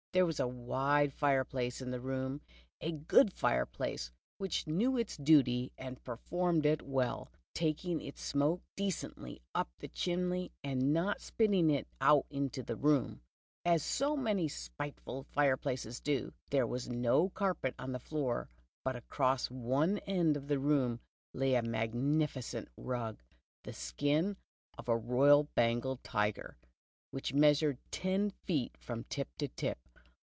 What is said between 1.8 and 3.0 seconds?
in the room, a